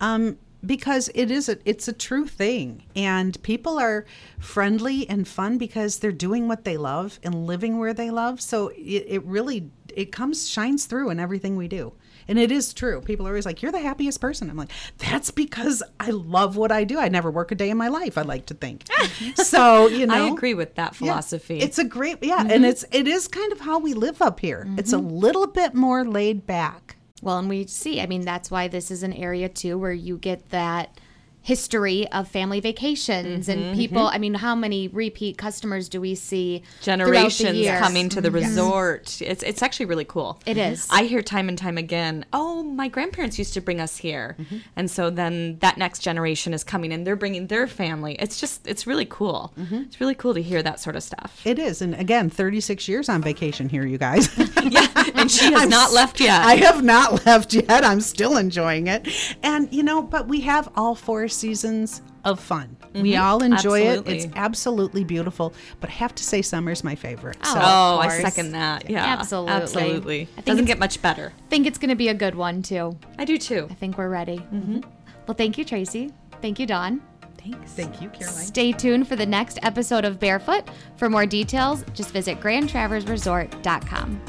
Um, 0.00 0.38
because 0.66 1.08
it 1.14 1.30
is 1.30 1.48
a 1.48 1.56
it's 1.64 1.86
a 1.86 1.92
true 1.92 2.26
thing 2.26 2.82
and 2.96 3.40
people 3.44 3.78
are 3.78 4.04
friendly 4.40 5.08
and 5.08 5.28
fun 5.28 5.56
because 5.56 6.00
they're 6.00 6.10
doing 6.10 6.48
what 6.48 6.64
they 6.64 6.76
love 6.76 7.20
and 7.22 7.46
living 7.46 7.78
where 7.78 7.94
they 7.94 8.10
love 8.10 8.40
so 8.40 8.66
it, 8.76 9.04
it 9.06 9.24
really 9.24 9.70
it 9.98 10.12
comes 10.12 10.48
shines 10.48 10.86
through 10.86 11.10
in 11.10 11.18
everything 11.18 11.56
we 11.56 11.66
do. 11.66 11.92
And 12.28 12.38
it 12.38 12.52
is 12.52 12.72
true. 12.72 13.00
People 13.00 13.26
are 13.26 13.30
always 13.30 13.46
like 13.46 13.62
you're 13.62 13.72
the 13.72 13.80
happiest 13.80 14.20
person. 14.20 14.48
I'm 14.48 14.56
like 14.56 14.70
that's 14.98 15.32
because 15.32 15.82
i 15.98 16.10
love 16.10 16.56
what 16.56 16.70
i 16.70 16.84
do. 16.84 16.98
I 16.98 17.08
never 17.08 17.32
work 17.32 17.50
a 17.50 17.56
day 17.56 17.68
in 17.70 17.76
my 17.76 17.88
life 17.88 18.16
i 18.16 18.22
like 18.22 18.46
to 18.46 18.54
think. 18.54 18.84
So 19.34 19.88
you 19.88 20.06
know? 20.06 20.14
I 20.14 20.30
agree 20.30 20.54
with 20.54 20.76
that 20.76 20.92
yeah, 20.92 20.98
philosophy. 20.98 21.58
It's 21.58 21.78
a 21.78 21.84
great 21.84 22.22
yeah, 22.22 22.40
and 22.40 22.50
mm-hmm. 22.50 22.64
it's 22.64 22.84
it 22.92 23.08
is 23.08 23.26
kind 23.26 23.50
of 23.52 23.60
how 23.60 23.80
we 23.80 23.92
live 23.92 24.22
up 24.22 24.38
here. 24.38 24.68
It's 24.76 24.92
a 24.92 24.96
mm-hmm. 24.96 25.08
little 25.08 25.46
bit 25.48 25.74
more 25.74 26.04
laid 26.04 26.46
back. 26.46 26.96
Well, 27.20 27.38
and 27.38 27.48
we 27.48 27.66
see, 27.66 28.00
I 28.00 28.06
mean, 28.06 28.22
that's 28.22 28.50
why 28.50 28.68
this 28.68 28.92
is 28.92 29.02
an 29.02 29.12
area 29.12 29.48
too 29.48 29.76
where 29.76 29.92
you 29.92 30.18
get 30.18 30.50
that 30.50 31.00
history 31.48 32.06
of 32.12 32.28
family 32.28 32.60
vacations 32.60 33.48
and 33.48 33.62
mm-hmm, 33.62 33.74
people. 33.74 34.02
Mm-hmm. 34.02 34.14
I 34.14 34.18
mean, 34.18 34.34
how 34.34 34.54
many 34.54 34.86
repeat 34.88 35.38
customers 35.38 35.88
do 35.88 35.98
we 35.98 36.14
see 36.14 36.62
throughout 36.82 36.98
the 36.98 37.04
generations 37.04 37.56
year? 37.56 37.78
coming 37.78 38.10
to 38.10 38.20
the 38.20 38.28
mm-hmm. 38.28 38.36
resort. 38.36 39.22
It's 39.22 39.42
it's 39.42 39.62
actually 39.62 39.86
really 39.86 40.04
cool. 40.04 40.38
It 40.44 40.58
is. 40.58 40.86
I 40.90 41.04
hear 41.04 41.22
time 41.22 41.48
and 41.48 41.56
time 41.56 41.78
again, 41.78 42.26
"Oh, 42.34 42.62
my 42.62 42.88
grandparents 42.88 43.38
used 43.38 43.54
to 43.54 43.62
bring 43.62 43.80
us 43.80 43.96
here." 43.96 44.36
And 44.76 44.90
so 44.90 45.08
then 45.08 45.58
that 45.60 45.78
next 45.78 46.00
generation 46.00 46.52
is 46.52 46.62
coming 46.64 46.92
and 46.92 47.06
they're 47.06 47.16
bringing 47.16 47.46
their 47.46 47.66
family. 47.66 48.16
It's 48.18 48.38
just 48.38 48.66
it's 48.68 48.86
really 48.86 49.06
cool. 49.06 49.54
It's 49.56 50.00
really 50.00 50.14
cool 50.14 50.34
to 50.34 50.42
hear 50.42 50.62
that 50.62 50.80
sort 50.80 50.96
of 50.96 51.02
stuff. 51.02 51.40
It 51.46 51.58
is, 51.58 51.80
and 51.80 51.94
again, 51.94 52.28
36 52.28 52.88
years 52.88 53.08
on 53.08 53.22
vacation 53.22 53.70
here, 53.70 53.86
you 53.86 53.96
guys. 53.96 54.28
yeah, 54.64 54.88
and 55.14 55.30
she 55.30 55.46
has 55.46 55.62
I'm 55.62 55.70
not 55.70 55.92
left 55.92 56.20
yet. 56.20 56.44
I 56.44 56.56
have 56.56 56.84
not 56.84 57.24
left 57.26 57.54
yet. 57.54 57.84
I'm 57.84 58.02
still 58.02 58.36
enjoying 58.36 58.86
it, 58.88 59.08
and 59.42 59.72
you 59.72 59.82
know, 59.82 60.02
but 60.02 60.28
we 60.28 60.42
have 60.42 60.68
all 60.76 60.94
four 60.94 61.26
seasons 61.38 62.02
of 62.24 62.40
fun. 62.40 62.76
We 62.94 63.12
mm-hmm. 63.12 63.22
all 63.22 63.42
enjoy 63.42 63.86
Absolutely. 63.86 64.18
it. 64.18 64.24
It's 64.24 64.36
absolutely 64.36 65.04
beautiful. 65.04 65.54
But 65.80 65.90
I 65.90 65.92
have 65.94 66.14
to 66.16 66.24
say, 66.24 66.42
summer's 66.42 66.82
my 66.84 66.94
favorite. 66.94 67.38
Oh. 67.44 67.54
So 67.54 67.60
oh, 67.60 67.62
oh 67.62 67.98
I 67.98 68.08
second 68.20 68.52
that. 68.52 68.88
Yeah, 68.90 69.04
Absolutely. 69.04 69.52
absolutely. 69.52 70.22
I 70.22 70.26
think 70.26 70.46
Doesn't 70.46 70.64
get 70.64 70.78
much 70.78 71.00
better. 71.00 71.32
think 71.48 71.66
it's 71.66 71.78
going 71.78 71.90
to 71.90 71.96
be 71.96 72.08
a 72.08 72.14
good 72.14 72.34
one 72.34 72.62
too. 72.62 72.98
I 73.18 73.24
do 73.24 73.38
too. 73.38 73.66
I 73.70 73.74
think 73.74 73.98
we're 73.98 74.08
ready. 74.08 74.38
Mm-hmm. 74.38 74.80
Well, 75.26 75.34
thank 75.34 75.58
you, 75.58 75.64
Tracy. 75.64 76.12
Thank 76.40 76.58
you, 76.58 76.66
Don. 76.66 77.02
Thanks. 77.38 77.72
thank 77.72 78.02
you, 78.02 78.08
Caroline. 78.10 78.44
Stay 78.44 78.72
tuned 78.72 79.06
for 79.08 79.16
the 79.16 79.26
next 79.26 79.58
episode 79.62 80.04
of 80.04 80.18
Barefoot. 80.18 80.68
For 80.96 81.08
more 81.08 81.26
details, 81.26 81.84
just 81.94 82.10
visit 82.10 82.40
grandtraverseresort.com. 82.40 84.20